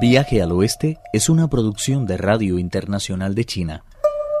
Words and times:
Viaje 0.00 0.42
al 0.42 0.50
Oeste 0.50 0.98
es 1.12 1.28
una 1.28 1.48
producción 1.48 2.04
de 2.04 2.16
Radio 2.16 2.58
Internacional 2.58 3.34
de 3.34 3.44
China, 3.44 3.84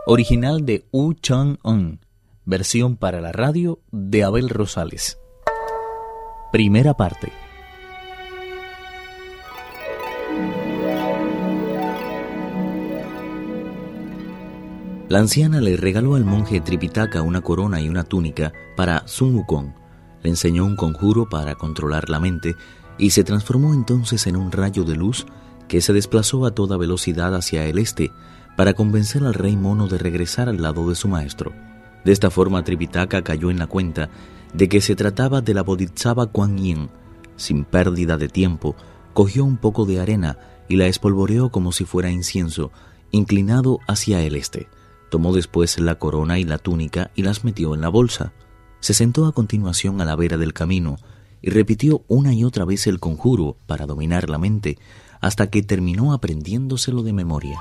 original 0.04 0.66
de 0.66 0.84
Wu 0.90 1.14
Chang-un, 1.14 2.00
versión 2.44 2.96
para 2.96 3.20
la 3.20 3.30
radio 3.30 3.78
de 3.92 4.24
Abel 4.24 4.48
Rosales. 4.48 5.16
Primera 6.50 6.94
parte. 6.94 7.30
La 15.08 15.20
anciana 15.20 15.60
le 15.60 15.76
regaló 15.76 16.16
al 16.16 16.24
monje 16.24 16.60
Tripitaka 16.60 17.22
una 17.22 17.42
corona 17.42 17.80
y 17.80 17.88
una 17.88 18.02
túnica 18.02 18.52
para 18.76 19.06
Sun 19.06 19.36
Wukong. 19.36 19.72
Le 20.22 20.30
enseñó 20.30 20.64
un 20.64 20.74
conjuro 20.74 21.28
para 21.28 21.54
controlar 21.54 22.10
la 22.10 22.18
mente 22.18 22.56
y 22.98 23.10
se 23.10 23.22
transformó 23.22 23.72
entonces 23.72 24.26
en 24.26 24.36
un 24.36 24.50
rayo 24.50 24.82
de 24.82 24.96
luz 24.96 25.26
que 25.68 25.80
se 25.80 25.92
desplazó 25.92 26.46
a 26.46 26.54
toda 26.54 26.76
velocidad 26.76 27.34
hacia 27.34 27.64
el 27.66 27.78
este 27.78 28.10
para 28.56 28.74
convencer 28.74 29.24
al 29.24 29.34
rey 29.34 29.56
mono 29.56 29.88
de 29.88 29.98
regresar 29.98 30.48
al 30.48 30.62
lado 30.62 30.88
de 30.88 30.94
su 30.94 31.08
maestro. 31.08 31.52
De 32.04 32.12
esta 32.12 32.30
forma 32.30 32.62
Tripitaka 32.62 33.22
cayó 33.22 33.50
en 33.50 33.58
la 33.58 33.66
cuenta 33.66 34.10
de 34.52 34.68
que 34.68 34.80
se 34.80 34.94
trataba 34.94 35.40
de 35.40 35.54
la 35.54 35.62
Bodhisattva 35.62 36.26
Kuan 36.26 36.58
Yin. 36.58 36.90
Sin 37.36 37.64
pérdida 37.64 38.16
de 38.16 38.28
tiempo, 38.28 38.76
cogió 39.12 39.44
un 39.44 39.56
poco 39.56 39.86
de 39.86 40.00
arena 40.00 40.38
y 40.68 40.76
la 40.76 40.86
espolvoreó 40.86 41.50
como 41.50 41.72
si 41.72 41.84
fuera 41.84 42.10
incienso, 42.10 42.70
inclinado 43.10 43.80
hacia 43.88 44.22
el 44.22 44.36
este. 44.36 44.68
Tomó 45.10 45.32
después 45.32 45.78
la 45.78 45.96
corona 45.96 46.38
y 46.38 46.44
la 46.44 46.58
túnica 46.58 47.10
y 47.14 47.22
las 47.22 47.44
metió 47.44 47.74
en 47.74 47.80
la 47.80 47.88
bolsa. 47.88 48.32
Se 48.80 48.94
sentó 48.94 49.26
a 49.26 49.32
continuación 49.32 50.00
a 50.00 50.04
la 50.04 50.16
vera 50.16 50.36
del 50.36 50.52
camino 50.52 50.96
y 51.40 51.50
repitió 51.50 52.04
una 52.08 52.32
y 52.32 52.44
otra 52.44 52.64
vez 52.64 52.86
el 52.86 53.00
conjuro 53.00 53.56
para 53.66 53.86
dominar 53.86 54.30
la 54.30 54.38
mente 54.38 54.78
hasta 55.24 55.48
que 55.48 55.62
terminó 55.62 56.12
aprendiéndoselo 56.12 57.02
de 57.02 57.14
memoria. 57.14 57.58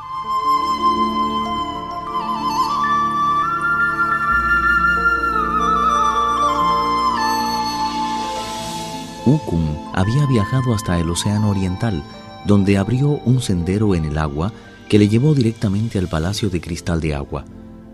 Ukun 9.25 9.77
había 9.93 10.25
viajado 10.25 10.73
hasta 10.73 10.99
el 10.99 11.09
Océano 11.09 11.51
Oriental, 11.51 12.03
donde 12.45 12.77
abrió 12.77 13.21
un 13.23 13.39
sendero 13.39 13.95
en 13.95 14.03
el 14.03 14.17
agua 14.17 14.51
que 14.89 14.99
le 14.99 15.07
llevó 15.07 15.33
directamente 15.33 15.97
al 15.99 16.09
Palacio 16.09 16.49
de 16.49 16.59
Cristal 16.59 16.99
de 16.99 17.15
Agua. 17.15 17.45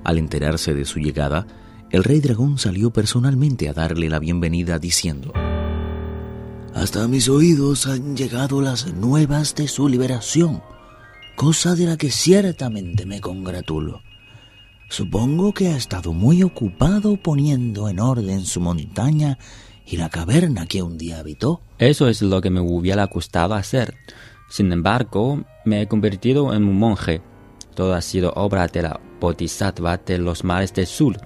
Al 0.04 0.18
enterarse 0.18 0.74
de 0.74 0.86
su 0.86 0.98
llegada, 0.98 1.46
el 1.92 2.04
rey 2.04 2.22
dragón 2.22 2.58
salió 2.58 2.90
personalmente 2.90 3.70
a 3.70 3.74
darle 3.74 4.10
la 4.10 4.18
bienvenida 4.18 4.80
diciendo, 4.80 5.32
Hasta 6.76 7.08
mis 7.08 7.28
oídos 7.30 7.88
han 7.88 8.16
llegado 8.16 8.62
las 8.62 8.94
nuevas 8.94 9.56
de 9.56 9.68
su 9.68 9.90
liberación, 9.90 10.62
cosa 11.36 11.76
de 11.76 11.86
la 11.86 11.98
que 11.98 12.12
ciertamente 12.12 13.06
me 13.06 13.22
congratulo. 13.22 14.02
Supongo 14.90 15.54
que 15.54 15.68
ha 15.68 15.78
estado 15.78 16.14
muy 16.14 16.44
ocupado 16.44 17.18
poniendo 17.18 17.90
en 17.90 18.00
orden 18.00 18.46
su 18.46 18.60
montaña 18.60 19.38
y 19.86 19.98
la 19.98 20.10
caverna 20.10 20.68
que 20.68 20.82
un 20.82 20.98
día 20.98 21.20
habitó. 21.20 21.62
Eso 21.80 22.08
es 22.08 22.22
lo 22.22 22.42
que 22.42 22.50
me 22.50 22.62
hubiera 22.62 23.06
gustado 23.06 23.56
hacer. 23.56 23.96
Sin 24.50 24.72
embargo, 24.72 25.44
me 25.66 25.82
he 25.82 25.88
convertido 25.88 26.54
en 26.54 26.64
un 26.64 26.78
monje. 26.78 27.22
Todo 27.76 27.94
ha 27.94 28.02
sido 28.02 28.32
obra 28.36 28.68
de 28.68 28.84
la 28.84 29.00
Bodhisattva 29.20 29.98
de 29.98 30.18
los 30.18 30.44
mares 30.44 30.74
del 30.74 30.88
sur, 30.88 31.18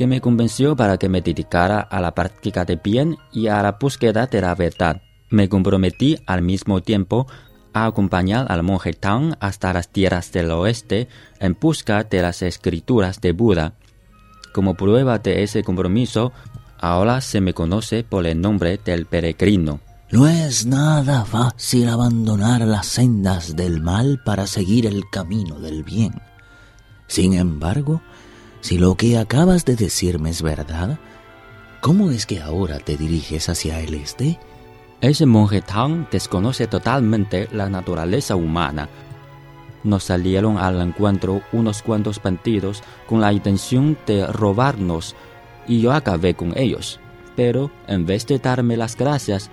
que 0.00 0.06
me 0.06 0.22
convenció 0.22 0.74
para 0.76 0.96
que 0.96 1.10
me 1.10 1.20
dedicara 1.20 1.78
a 1.78 2.00
la 2.00 2.14
práctica 2.14 2.64
de 2.64 2.76
bien 2.76 3.18
y 3.34 3.48
a 3.48 3.62
la 3.62 3.76
búsqueda 3.78 4.26
de 4.26 4.40
la 4.40 4.54
verdad. 4.54 5.02
Me 5.28 5.50
comprometí 5.50 6.16
al 6.24 6.40
mismo 6.40 6.80
tiempo 6.80 7.26
a 7.74 7.84
acompañar 7.84 8.46
al 8.48 8.62
monje 8.62 8.94
Tang 8.94 9.34
hasta 9.40 9.74
las 9.74 9.90
tierras 9.90 10.32
del 10.32 10.52
oeste 10.52 11.08
en 11.38 11.54
busca 11.60 12.02
de 12.02 12.22
las 12.22 12.40
escrituras 12.40 13.20
de 13.20 13.32
Buda. 13.32 13.74
Como 14.54 14.72
prueba 14.72 15.18
de 15.18 15.42
ese 15.42 15.62
compromiso, 15.62 16.32
Ahora 16.78 17.20
se 17.20 17.42
me 17.42 17.52
conoce 17.52 18.02
por 18.02 18.26
el 18.26 18.40
nombre 18.40 18.80
del 18.82 19.04
peregrino. 19.04 19.80
No 20.10 20.26
es 20.26 20.64
nada 20.64 21.26
fácil 21.26 21.90
abandonar 21.90 22.62
las 22.62 22.86
sendas 22.86 23.54
del 23.54 23.82
mal 23.82 24.22
para 24.24 24.46
seguir 24.46 24.86
el 24.86 25.02
camino 25.12 25.60
del 25.60 25.84
bien. 25.84 26.14
Sin 27.06 27.34
embargo, 27.34 28.00
si 28.60 28.78
lo 28.78 28.94
que 28.94 29.16
acabas 29.18 29.64
de 29.64 29.76
decirme 29.76 30.30
es 30.30 30.42
verdad, 30.42 30.98
¿cómo 31.80 32.10
es 32.10 32.26
que 32.26 32.40
ahora 32.40 32.78
te 32.78 32.96
diriges 32.96 33.48
hacia 33.48 33.80
el 33.80 33.94
este? 33.94 34.38
Ese 35.00 35.24
monje 35.24 35.62
Tang 35.62 36.08
desconoce 36.10 36.66
totalmente 36.66 37.48
la 37.52 37.70
naturaleza 37.70 38.36
humana. 38.36 38.88
Nos 39.82 40.04
salieron 40.04 40.58
al 40.58 40.78
encuentro 40.82 41.40
unos 41.52 41.80
cuantos 41.80 42.22
bandidos 42.22 42.82
con 43.06 43.22
la 43.22 43.32
intención 43.32 43.96
de 44.06 44.26
robarnos 44.26 45.16
y 45.66 45.80
yo 45.80 45.92
acabé 45.92 46.34
con 46.34 46.56
ellos. 46.58 47.00
Pero 47.34 47.70
en 47.86 48.04
vez 48.04 48.26
de 48.26 48.38
darme 48.38 48.76
las 48.76 48.94
gracias, 48.94 49.50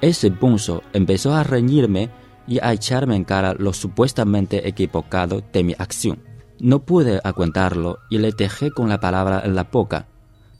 ese 0.00 0.30
punzo 0.30 0.82
empezó 0.94 1.34
a 1.34 1.42
reñirme 1.42 2.08
y 2.46 2.60
a 2.62 2.72
echarme 2.72 3.14
en 3.14 3.24
cara 3.24 3.52
lo 3.52 3.74
supuestamente 3.74 4.66
equivocado 4.66 5.42
de 5.52 5.64
mi 5.64 5.74
acción. 5.76 6.18
No 6.60 6.80
pude 6.80 7.20
aguantarlo 7.22 7.98
y 8.10 8.18
le 8.18 8.32
dejé 8.32 8.70
con 8.70 8.88
la 8.88 9.00
palabra 9.00 9.42
en 9.44 9.54
la 9.54 9.64
boca. 9.64 10.06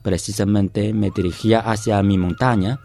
Precisamente 0.03 0.93
me 0.93 1.11
dirigía 1.11 1.61
hacia 1.61 2.03
mi 2.03 2.19
montaña 2.19 2.79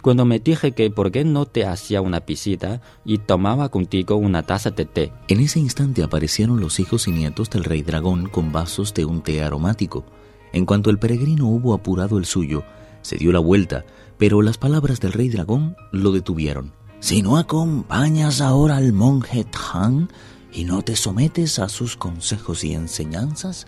cuando 0.00 0.26
me 0.26 0.38
dije 0.38 0.72
que 0.72 0.90
por 0.90 1.10
qué 1.10 1.24
no 1.24 1.46
te 1.46 1.64
hacía 1.64 2.02
una 2.02 2.20
visita 2.20 2.82
y 3.06 3.18
tomaba 3.18 3.70
contigo 3.70 4.16
una 4.16 4.42
taza 4.42 4.70
de 4.70 4.84
té. 4.84 5.12
En 5.28 5.40
ese 5.40 5.60
instante 5.60 6.02
aparecieron 6.02 6.60
los 6.60 6.78
hijos 6.78 7.08
y 7.08 7.10
nietos 7.10 7.48
del 7.48 7.64
rey 7.64 7.82
dragón 7.82 8.28
con 8.28 8.52
vasos 8.52 8.92
de 8.92 9.06
un 9.06 9.22
té 9.22 9.42
aromático. 9.42 10.04
En 10.52 10.66
cuanto 10.66 10.90
el 10.90 10.98
peregrino 10.98 11.46
hubo 11.48 11.72
apurado 11.72 12.18
el 12.18 12.26
suyo, 12.26 12.64
se 13.00 13.16
dio 13.16 13.32
la 13.32 13.38
vuelta, 13.38 13.86
pero 14.18 14.42
las 14.42 14.58
palabras 14.58 15.00
del 15.00 15.12
rey 15.12 15.30
dragón 15.30 15.74
lo 15.90 16.12
detuvieron. 16.12 16.72
Si 17.00 17.22
no 17.22 17.38
acompañas 17.38 18.40
ahora 18.40 18.76
al 18.76 18.92
monje 18.92 19.44
Tang 19.44 20.08
y 20.54 20.64
no 20.64 20.82
te 20.82 20.96
sometes 20.96 21.58
a 21.58 21.68
sus 21.68 21.96
consejos 21.96 22.62
y 22.64 22.74
enseñanzas, 22.74 23.66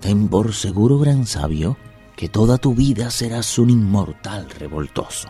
ten 0.00 0.28
por 0.28 0.52
seguro, 0.52 0.98
gran 0.98 1.26
sabio, 1.26 1.76
que 2.16 2.28
toda 2.28 2.58
tu 2.58 2.74
vida 2.74 3.10
serás 3.10 3.58
un 3.58 3.70
inmortal 3.70 4.50
revoltoso. 4.50 5.28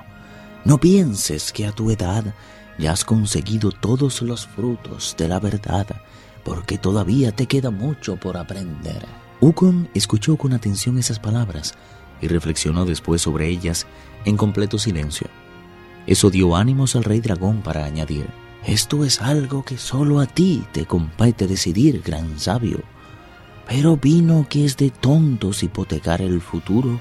No 0.64 0.78
pienses 0.78 1.52
que 1.52 1.66
a 1.66 1.72
tu 1.72 1.90
edad 1.90 2.34
ya 2.78 2.92
has 2.92 3.04
conseguido 3.04 3.70
todos 3.70 4.22
los 4.22 4.46
frutos 4.46 5.14
de 5.18 5.28
la 5.28 5.38
verdad, 5.38 5.86
porque 6.42 6.78
todavía 6.78 7.32
te 7.32 7.46
queda 7.46 7.70
mucho 7.70 8.16
por 8.16 8.36
aprender. 8.36 9.04
Ukon 9.40 9.88
escuchó 9.94 10.36
con 10.36 10.52
atención 10.52 10.98
esas 10.98 11.18
palabras 11.18 11.74
y 12.20 12.28
reflexionó 12.28 12.86
después 12.86 13.22
sobre 13.22 13.48
ellas 13.48 13.86
en 14.24 14.36
completo 14.36 14.78
silencio. 14.78 15.28
Eso 16.06 16.30
dio 16.30 16.56
ánimos 16.56 16.96
al 16.96 17.04
rey 17.04 17.20
dragón 17.20 17.62
para 17.62 17.84
añadir, 17.84 18.26
Esto 18.66 19.04
es 19.04 19.20
algo 19.20 19.62
que 19.62 19.76
solo 19.76 20.20
a 20.20 20.26
ti 20.26 20.64
te 20.72 20.86
compete 20.86 21.46
decidir, 21.46 22.00
gran 22.02 22.38
sabio. 22.40 22.82
Pero 23.68 23.98
vino 23.98 24.46
que 24.48 24.64
es 24.64 24.78
de 24.78 24.88
tontos 24.90 25.62
hipotecar 25.62 26.22
el 26.22 26.40
futuro 26.40 26.98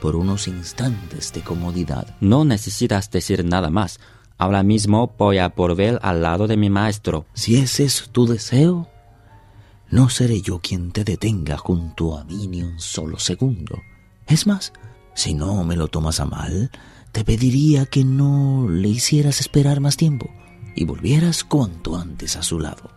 por 0.00 0.16
unos 0.16 0.48
instantes 0.48 1.32
de 1.34 1.42
comodidad. 1.42 2.16
No 2.20 2.46
necesitas 2.46 3.10
decir 3.10 3.44
nada 3.44 3.68
más. 3.68 4.00
Ahora 4.38 4.62
mismo 4.62 5.14
voy 5.18 5.38
a 5.38 5.48
volver 5.48 5.98
al 6.02 6.22
lado 6.22 6.46
de 6.46 6.56
mi 6.56 6.70
maestro. 6.70 7.26
Si 7.34 7.56
ese 7.56 7.84
es 7.84 8.08
tu 8.10 8.26
deseo, 8.26 8.88
no 9.90 10.08
seré 10.08 10.40
yo 10.40 10.60
quien 10.60 10.90
te 10.90 11.04
detenga 11.04 11.58
junto 11.58 12.16
a 12.16 12.24
mí 12.24 12.48
ni 12.48 12.62
un 12.62 12.80
solo 12.80 13.18
segundo. 13.18 13.78
Es 14.26 14.46
más, 14.46 14.72
si 15.14 15.34
no 15.34 15.64
me 15.64 15.76
lo 15.76 15.88
tomas 15.88 16.18
a 16.20 16.24
mal, 16.24 16.70
te 17.12 17.24
pediría 17.24 17.84
que 17.84 18.04
no 18.04 18.68
le 18.70 18.88
hicieras 18.88 19.40
esperar 19.40 19.80
más 19.80 19.98
tiempo 19.98 20.30
y 20.74 20.84
volvieras 20.84 21.44
cuanto 21.44 21.96
antes 21.96 22.36
a 22.36 22.42
su 22.42 22.58
lado. 22.58 22.90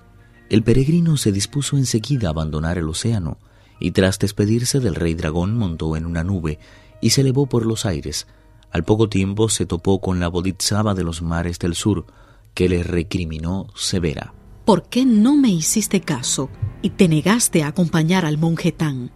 El 0.50 0.64
peregrino 0.64 1.18
se 1.18 1.32
dispuso 1.32 1.78
enseguida 1.78 2.28
a 2.28 2.32
abandonar 2.32 2.78
el 2.78 2.88
océano 2.88 3.38
y 3.80 3.92
tras 3.92 4.20
despedirse 4.20 4.80
del 4.80 4.96
rey 4.96 5.14
dragón 5.14 5.56
montó 5.56 5.96
en 5.96 6.06
una 6.06 6.24
nube 6.24 6.60
y 7.02 7.12
se 7.12 7.22
elevó 7.22 7.48
por 7.48 7.66
los 7.66 7.86
aires. 7.86 8.28
Al 8.72 8.84
poco 8.84 9.10
tiempo 9.10 9.50
se 9.50 9.66
topó 9.66 10.02
con 10.02 10.20
la 10.20 10.28
Bodhisattva 10.28 10.94
de 10.94 11.04
los 11.04 11.22
mares 11.22 11.60
del 11.60 11.76
sur, 11.76 12.06
que 12.54 12.70
le 12.70 12.84
recriminó 12.84 13.68
severa. 13.76 14.34
¿Por 14.66 14.90
qué 14.90 15.06
no 15.06 15.36
me 15.36 15.50
hiciste 15.50 16.02
caso 16.02 16.50
y 16.82 16.90
te 16.90 17.08
negaste 17.08 17.64
a 17.64 17.68
acompañar 17.68 18.26
al 18.26 18.38
monje 18.38 18.72
Tan? 18.72 19.12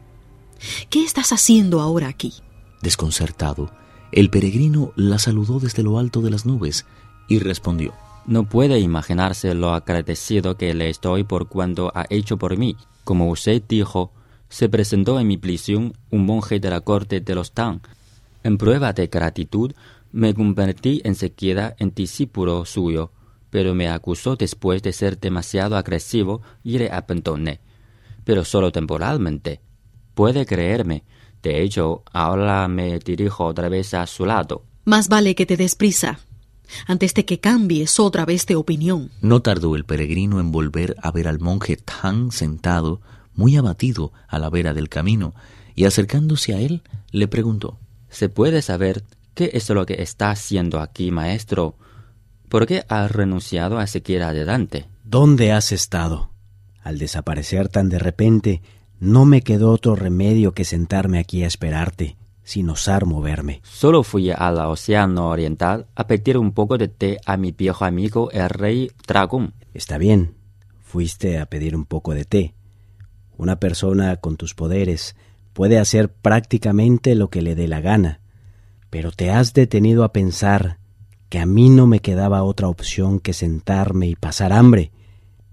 ¿Qué 0.89 1.03
estás 1.03 1.33
haciendo 1.33 1.81
ahora 1.81 2.07
aquí? 2.07 2.33
Desconcertado, 2.81 3.71
el 4.11 4.29
peregrino 4.29 4.93
la 4.95 5.17
saludó 5.17 5.59
desde 5.59 5.83
lo 5.83 5.97
alto 5.97 6.21
de 6.21 6.29
las 6.29 6.45
nubes 6.45 6.85
y 7.27 7.39
respondió. 7.39 7.93
No 8.25 8.47
puede 8.47 8.79
imaginarse 8.79 9.53
lo 9.53 9.73
agradecido 9.73 10.57
que 10.57 10.73
le 10.73 10.89
estoy 10.89 11.23
por 11.23 11.47
cuanto 11.47 11.91
ha 11.95 12.05
hecho 12.09 12.37
por 12.37 12.57
mí. 12.57 12.75
Como 13.03 13.29
usted 13.29 13.61
dijo, 13.67 14.11
se 14.49 14.69
presentó 14.69 15.19
en 15.19 15.27
mi 15.27 15.37
prisión 15.37 15.93
un 16.09 16.25
monje 16.25 16.59
de 16.59 16.69
la 16.69 16.81
corte 16.81 17.19
de 17.19 17.35
los 17.35 17.51
Tang. 17.51 17.79
En 18.43 18.57
prueba 18.57 18.93
de 18.93 19.07
gratitud, 19.07 19.73
me 20.11 20.33
convertí 20.33 21.01
enseguida 21.03 21.75
en 21.79 21.93
discípulo 21.93 22.65
suyo 22.65 23.11
pero 23.51 23.75
me 23.75 23.89
acusó 23.89 24.35
después 24.35 24.81
de 24.81 24.93
ser 24.93 25.19
demasiado 25.19 25.75
agresivo 25.75 26.41
y 26.63 26.79
le 26.79 26.89
abandoné. 26.89 27.59
Pero 28.23 28.43
solo 28.43 28.71
temporalmente. 28.71 29.59
Puede 30.15 30.45
creerme. 30.45 31.03
De 31.43 31.61
hecho, 31.61 32.03
ahora 32.11 32.67
me 32.67 32.97
dirijo 32.99 33.45
otra 33.45 33.69
vez 33.69 33.93
a 33.93 34.07
su 34.07 34.25
lado. 34.25 34.63
Más 34.85 35.09
vale 35.09 35.35
que 35.35 35.45
te 35.45 35.57
des 35.57 35.75
prisa, 35.75 36.19
antes 36.87 37.13
de 37.13 37.25
que 37.25 37.39
cambies 37.39 37.99
otra 37.99 38.25
vez 38.25 38.45
de 38.45 38.55
opinión. 38.55 39.11
No 39.21 39.41
tardó 39.41 39.75
el 39.75 39.85
peregrino 39.85 40.39
en 40.39 40.51
volver 40.51 40.95
a 41.01 41.11
ver 41.11 41.27
al 41.27 41.39
monje 41.39 41.77
tan 41.77 42.31
sentado, 42.31 43.01
muy 43.33 43.55
abatido, 43.57 44.11
a 44.27 44.39
la 44.39 44.49
vera 44.49 44.73
del 44.73 44.89
camino, 44.89 45.33
y 45.75 45.85
acercándose 45.85 46.53
a 46.53 46.59
él, 46.59 46.81
le 47.11 47.27
preguntó 47.27 47.79
¿Se 48.09 48.27
puede 48.29 48.61
saber 48.61 49.03
qué 49.33 49.51
es 49.53 49.69
lo 49.69 49.85
que 49.85 50.01
está 50.01 50.31
haciendo 50.31 50.79
aquí, 50.79 51.11
maestro? 51.11 51.75
¿Por 52.49 52.67
qué 52.67 52.83
has 52.89 53.09
renunciado 53.09 53.79
a 53.79 53.87
seguir 53.87 54.21
adelante? 54.23 54.87
¿Dónde 55.05 55.53
has 55.53 55.71
estado? 55.71 56.31
Al 56.83 56.97
desaparecer 56.97 57.69
tan 57.69 57.87
de 57.87 57.99
repente, 57.99 58.61
no 58.99 59.25
me 59.25 59.41
quedó 59.41 59.71
otro 59.71 59.95
remedio 59.95 60.53
que 60.53 60.65
sentarme 60.65 61.19
aquí 61.19 61.43
a 61.43 61.47
esperarte, 61.47 62.17
sin 62.43 62.69
osar 62.69 63.05
moverme. 63.05 63.61
Solo 63.63 64.03
fui 64.03 64.31
al 64.31 64.57
Océano 64.57 65.29
Oriental 65.29 65.87
a 65.95 66.07
pedir 66.07 66.37
un 66.37 66.51
poco 66.51 66.77
de 66.77 66.87
té 66.87 67.19
a 67.25 67.37
mi 67.37 67.51
viejo 67.51 67.85
amigo 67.85 68.31
el 68.31 68.49
rey 68.49 68.91
dragón. 69.07 69.53
Está 69.73 69.97
bien, 69.97 70.35
fuiste 70.81 71.39
a 71.39 71.45
pedir 71.45 71.75
un 71.75 71.85
poco 71.85 72.13
de 72.13 72.25
té. 72.25 72.53
Una 73.37 73.59
persona 73.59 74.17
con 74.17 74.37
tus 74.37 74.53
poderes 74.53 75.15
puede 75.53 75.79
hacer 75.79 76.11
prácticamente 76.11 77.15
lo 77.15 77.29
que 77.29 77.41
le 77.41 77.55
dé 77.55 77.67
la 77.67 77.81
gana, 77.81 78.19
pero 78.89 79.11
te 79.11 79.31
has 79.31 79.53
detenido 79.53 80.03
a 80.03 80.13
pensar 80.13 80.77
que 81.29 81.39
a 81.39 81.45
mí 81.45 81.69
no 81.69 81.87
me 81.87 82.01
quedaba 82.01 82.43
otra 82.43 82.67
opción 82.67 83.19
que 83.19 83.33
sentarme 83.33 84.07
y 84.07 84.15
pasar 84.15 84.51
hambre. 84.51 84.91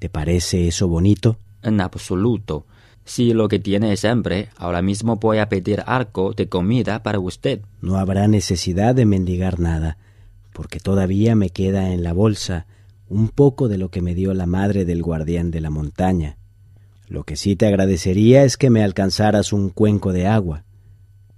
¿Te 0.00 0.08
parece 0.08 0.67
eso 0.67 0.88
bonito? 0.88 1.38
En 1.62 1.81
absoluto. 1.81 2.67
Si 3.08 3.32
lo 3.32 3.49
que 3.49 3.58
tiene 3.58 3.94
es 3.94 4.05
hambre, 4.05 4.50
ahora 4.58 4.82
mismo 4.82 5.16
voy 5.16 5.38
a 5.38 5.49
pedir 5.49 5.82
arco 5.87 6.34
de 6.34 6.50
comida 6.50 7.02
para 7.02 7.19
usted. 7.19 7.62
No 7.81 7.96
habrá 7.96 8.28
necesidad 8.28 8.94
de 8.94 9.06
mendigar 9.06 9.58
nada, 9.58 9.96
porque 10.52 10.78
todavía 10.78 11.34
me 11.34 11.49
queda 11.49 11.94
en 11.94 12.05
la 12.05 12.12
bolsa 12.12 12.66
un 13.08 13.31
poco 13.31 13.69
de 13.69 13.78
lo 13.78 13.90
que 13.90 14.02
me 14.02 14.14
dio 14.14 14.34
la 14.34 14.44
madre 14.44 14.84
del 14.84 15.02
guardián 15.02 15.50
de 15.50 15.62
la 15.62 15.70
montaña. 15.70 16.37
Lo 17.08 17.25
que 17.25 17.37
sí 17.37 17.56
te 17.56 17.66
agradecería 17.66 18.44
es 18.44 18.58
que 18.58 18.69
me 18.69 18.84
alcanzaras 18.84 19.54
un 19.54 19.70
cuenco 19.70 20.12
de 20.12 20.26
agua. 20.26 20.64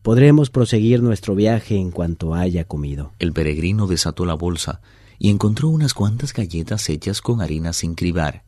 Podremos 0.02 0.50
proseguir 0.50 1.05
nuestro 1.05 1.37
viaje 1.37 1.76
en 1.76 1.93
cuanto 1.93 2.34
haya 2.34 2.64
comido. 2.64 3.12
El 3.20 3.32
peregrino 3.32 3.87
desató 3.87 4.26
la 4.26 4.34
bolsa 4.34 4.81
y 5.20 5.31
encontró 5.31 5.69
unas 5.69 5.94
cuantas 5.94 6.32
galletas 6.32 6.88
hechas 6.88 7.20
con 7.20 7.40
harina 7.40 7.73
sin 7.73 7.94
cribar. 7.94 8.43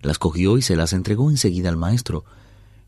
Las 0.00 0.18
cogió 0.18 0.56
y 0.56 0.62
se 0.62 0.74
las 0.74 0.94
entregó 0.94 1.28
enseguida 1.28 1.68
al 1.68 1.76
maestro, 1.76 2.24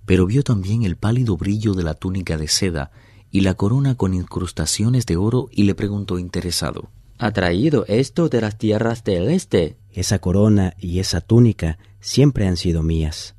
pero 0.06 0.26
vio 0.26 0.42
también 0.42 0.82
el 0.82 0.96
pálido 0.96 1.36
brillo 1.36 1.74
de 1.74 1.82
la 1.82 1.94
túnica 1.94 2.36
de 2.36 2.48
seda 2.48 2.90
y 3.30 3.40
la 3.40 3.54
corona 3.54 3.96
con 3.96 4.14
incrustaciones 4.14 5.06
de 5.06 5.16
oro 5.16 5.48
y 5.50 5.64
le 5.64 5.74
preguntó 5.74 6.18
interesado 6.18 6.90
¿Ha 7.18 7.30
traído 7.30 7.84
esto 7.86 8.28
de 8.28 8.40
las 8.40 8.58
tierras 8.58 9.04
del 9.04 9.30
este? 9.30 9.76
Esa 9.92 10.18
corona 10.18 10.74
y 10.78 10.98
esa 10.98 11.20
túnica 11.20 11.78
siempre 12.00 12.46
han 12.46 12.56
sido 12.56 12.82
mías. 12.82 13.36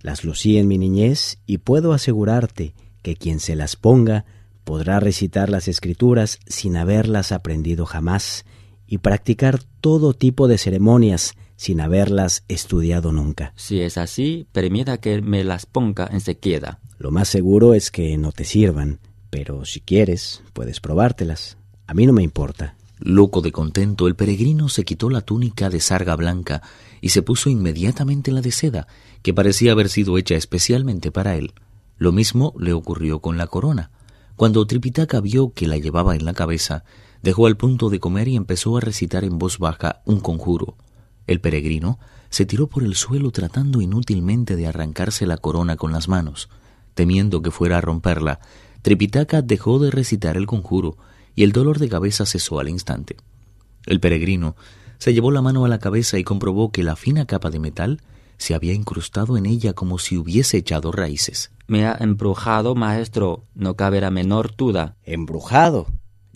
Las 0.00 0.24
lucí 0.24 0.56
en 0.56 0.66
mi 0.66 0.78
niñez 0.78 1.38
y 1.46 1.58
puedo 1.58 1.92
asegurarte 1.92 2.74
que 3.02 3.16
quien 3.16 3.38
se 3.38 3.54
las 3.54 3.76
ponga 3.76 4.24
podrá 4.64 4.98
recitar 4.98 5.50
las 5.50 5.68
escrituras 5.68 6.40
sin 6.46 6.76
haberlas 6.76 7.32
aprendido 7.32 7.84
jamás 7.84 8.44
y 8.92 8.98
practicar 8.98 9.58
todo 9.80 10.12
tipo 10.12 10.48
de 10.48 10.58
ceremonias 10.58 11.32
sin 11.56 11.80
haberlas 11.80 12.44
estudiado 12.48 13.10
nunca. 13.10 13.54
Si 13.56 13.80
es 13.80 13.96
así, 13.96 14.46
permita 14.52 14.98
que 14.98 15.22
me 15.22 15.44
las 15.44 15.64
ponga 15.64 16.10
enseguida. 16.12 16.78
Lo 16.98 17.10
más 17.10 17.28
seguro 17.28 17.72
es 17.72 17.90
que 17.90 18.18
no 18.18 18.32
te 18.32 18.44
sirvan, 18.44 18.98
pero 19.30 19.64
si 19.64 19.80
quieres, 19.80 20.42
puedes 20.52 20.80
probártelas. 20.80 21.56
A 21.86 21.94
mí 21.94 22.04
no 22.04 22.12
me 22.12 22.22
importa. 22.22 22.76
Loco 22.98 23.40
de 23.40 23.50
contento, 23.50 24.08
el 24.08 24.14
peregrino 24.14 24.68
se 24.68 24.84
quitó 24.84 25.08
la 25.08 25.22
túnica 25.22 25.70
de 25.70 25.80
sarga 25.80 26.14
blanca 26.14 26.60
y 27.00 27.08
se 27.08 27.22
puso 27.22 27.48
inmediatamente 27.48 28.30
la 28.30 28.42
de 28.42 28.52
seda, 28.52 28.88
que 29.22 29.32
parecía 29.32 29.72
haber 29.72 29.88
sido 29.88 30.18
hecha 30.18 30.34
especialmente 30.34 31.10
para 31.10 31.36
él. 31.36 31.54
Lo 31.96 32.12
mismo 32.12 32.52
le 32.58 32.74
ocurrió 32.74 33.20
con 33.20 33.38
la 33.38 33.46
corona. 33.46 33.90
Cuando 34.36 34.66
Tripitaka 34.66 35.22
vio 35.22 35.54
que 35.54 35.66
la 35.66 35.78
llevaba 35.78 36.14
en 36.14 36.26
la 36.26 36.34
cabeza, 36.34 36.84
dejó 37.22 37.46
al 37.46 37.56
punto 37.56 37.88
de 37.88 38.00
comer 38.00 38.28
y 38.28 38.36
empezó 38.36 38.76
a 38.76 38.80
recitar 38.80 39.24
en 39.24 39.38
voz 39.38 39.58
baja 39.58 40.02
un 40.04 40.20
conjuro. 40.20 40.76
El 41.26 41.40
peregrino 41.40 41.98
se 42.30 42.46
tiró 42.46 42.66
por 42.66 42.82
el 42.82 42.94
suelo 42.94 43.30
tratando 43.30 43.80
inútilmente 43.80 44.56
de 44.56 44.66
arrancarse 44.66 45.26
la 45.26 45.36
corona 45.36 45.76
con 45.76 45.92
las 45.92 46.08
manos. 46.08 46.48
Temiendo 46.94 47.42
que 47.42 47.50
fuera 47.50 47.78
a 47.78 47.80
romperla, 47.80 48.40
Tripitaka 48.82 49.42
dejó 49.42 49.78
de 49.78 49.90
recitar 49.90 50.36
el 50.36 50.46
conjuro 50.46 50.96
y 51.34 51.44
el 51.44 51.52
dolor 51.52 51.78
de 51.78 51.88
cabeza 51.88 52.26
cesó 52.26 52.58
al 52.58 52.68
instante. 52.68 53.16
El 53.86 54.00
peregrino 54.00 54.56
se 54.98 55.14
llevó 55.14 55.30
la 55.30 55.42
mano 55.42 55.64
a 55.64 55.68
la 55.68 55.78
cabeza 55.78 56.18
y 56.18 56.24
comprobó 56.24 56.70
que 56.70 56.82
la 56.82 56.96
fina 56.96 57.26
capa 57.26 57.50
de 57.50 57.58
metal 57.58 58.00
se 58.36 58.54
había 58.54 58.72
incrustado 58.72 59.36
en 59.36 59.46
ella 59.46 59.72
como 59.72 59.98
si 59.98 60.16
hubiese 60.16 60.56
echado 60.56 60.90
raíces. 60.90 61.52
Me 61.68 61.86
ha 61.86 61.96
embrujado, 62.00 62.74
maestro, 62.74 63.44
no 63.54 63.76
cabe 63.76 64.00
la 64.00 64.10
menor 64.10 64.56
duda. 64.56 64.96
¿Embrujado? 65.04 65.86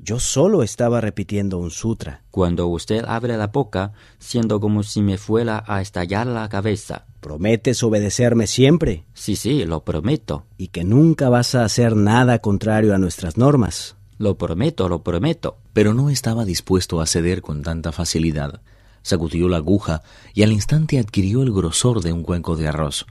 Yo 0.07 0.21
solo 0.21 0.63
estaba 0.63 1.01
repitiendo 1.01 1.59
un 1.59 1.73
sutra. 1.73 2.23
Cuando 2.31 2.69
usted 2.69 3.05
abre 3.09 3.37
la 3.37 3.49
boca, 3.49 3.93
siento 4.21 4.61
como 4.61 4.85
si 4.85 5.03
me 5.03 5.19
fuera 5.19 5.65
a 5.67 5.83
estallar 5.83 6.29
la 6.29 6.49
cabeza. 6.49 7.07
¿Prometes 7.19 7.83
obedecerme 7.83 8.47
siempre? 8.47 9.03
Sí, 9.15 9.35
sí, 9.35 9.65
lo 9.65 9.83
prometo. 9.83 10.45
¿Y 10.59 10.69
que 10.69 10.85
nunca 10.85 11.29
vas 11.29 11.57
a 11.57 11.65
hacer 11.65 11.97
nada 11.97 12.39
contrario 12.39 12.95
a 12.95 12.99
nuestras 12.99 13.37
normas? 13.37 13.97
Lo 14.17 14.39
prometo, 14.39 14.89
lo 14.89 15.03
prometo. 15.03 15.57
Pero 15.73 15.93
no 15.93 16.09
estaba 16.09 16.45
dispuesto 16.45 17.01
a 17.01 17.07
ceder 17.07 17.43
con 17.43 17.63
tanta 17.63 17.91
facilidad 17.91 18.61
sacudió 19.03 19.49
la 19.49 19.59
aguja 19.59 20.03
y 20.35 20.43
al 20.43 20.51
instante 20.51 20.99
adquirió 20.99 21.43
el 21.43 21.53
grosor 21.53 22.01
de 22.03 22.13
un 22.13 22.25
cuenco 22.25 22.57
de 22.57 22.67
arroz. 22.67 23.07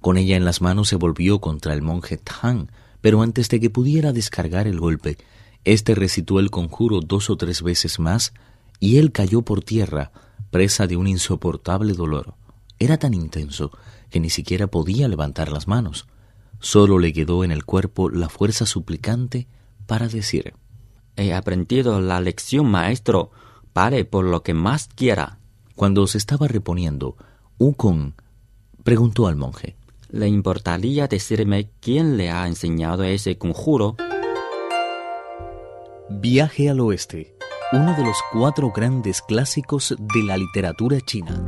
Con 0.00 0.16
ella 0.16 0.36
en 0.36 0.44
las 0.44 0.60
manos 0.60 0.88
se 0.88 0.94
volvió 0.94 1.40
contra 1.40 1.74
el 1.74 1.82
monje 1.82 2.18
Tang, 2.18 2.68
pero 3.00 3.20
antes 3.20 3.48
de 3.48 3.58
que 3.58 3.68
pudiera 3.68 4.12
descargar 4.12 4.68
el 4.68 4.78
golpe, 4.78 5.18
éste 5.64 5.94
recitó 5.94 6.40
el 6.40 6.50
conjuro 6.50 7.00
dos 7.00 7.30
o 7.30 7.36
tres 7.36 7.62
veces 7.62 7.98
más 7.98 8.32
y 8.78 8.98
él 8.98 9.12
cayó 9.12 9.42
por 9.42 9.62
tierra, 9.62 10.12
presa 10.50 10.86
de 10.86 10.96
un 10.96 11.06
insoportable 11.06 11.92
dolor. 11.92 12.34
Era 12.78 12.98
tan 12.98 13.14
intenso 13.14 13.70
que 14.08 14.20
ni 14.20 14.30
siquiera 14.30 14.66
podía 14.66 15.06
levantar 15.06 15.52
las 15.52 15.68
manos. 15.68 16.06
Solo 16.60 16.98
le 16.98 17.12
quedó 17.12 17.44
en 17.44 17.52
el 17.52 17.64
cuerpo 17.64 18.10
la 18.10 18.28
fuerza 18.28 18.66
suplicante 18.66 19.46
para 19.86 20.08
decir 20.08 20.54
He 21.16 21.34
aprendido 21.34 22.00
la 22.00 22.20
lección, 22.20 22.70
maestro. 22.70 23.30
Pare 23.72 24.04
por 24.04 24.24
lo 24.24 24.42
que 24.42 24.54
más 24.54 24.88
quiera. 24.88 25.38
Cuando 25.76 26.06
se 26.06 26.18
estaba 26.18 26.48
reponiendo, 26.48 27.16
Ukon 27.58 28.14
preguntó 28.84 29.26
al 29.26 29.36
monje. 29.36 29.76
¿Le 30.08 30.28
importaría 30.28 31.06
decirme 31.06 31.70
quién 31.80 32.16
le 32.16 32.30
ha 32.30 32.46
enseñado 32.46 33.04
ese 33.04 33.38
conjuro? 33.38 33.96
Viaje 36.12 36.68
al 36.68 36.80
oeste, 36.80 37.36
uno 37.70 37.94
de 37.94 38.02
los 38.02 38.16
cuatro 38.32 38.72
grandes 38.72 39.22
clásicos 39.22 39.94
de 39.96 40.22
la 40.24 40.36
literatura 40.36 41.00
china. 41.00 41.46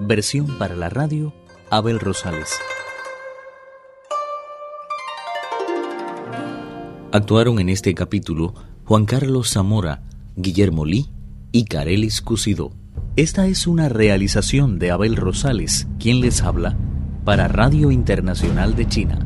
Versión 0.00 0.58
para 0.58 0.74
la 0.74 0.88
radio, 0.88 1.32
Abel 1.70 2.00
Rosales. 2.00 2.50
Actuaron 7.12 7.60
en 7.60 7.68
este 7.68 7.94
capítulo 7.94 8.52
Juan 8.84 9.06
Carlos 9.06 9.50
Zamora, 9.52 10.02
Guillermo 10.34 10.84
Lee 10.84 11.06
y 11.52 11.64
Carelis 11.66 12.20
Cusidó. 12.20 12.72
Esta 13.14 13.46
es 13.46 13.68
una 13.68 13.88
realización 13.88 14.80
de 14.80 14.90
Abel 14.90 15.14
Rosales, 15.14 15.86
quien 16.00 16.20
les 16.20 16.42
habla, 16.42 16.76
para 17.24 17.46
Radio 17.46 17.92
Internacional 17.92 18.74
de 18.74 18.88
China. 18.88 19.25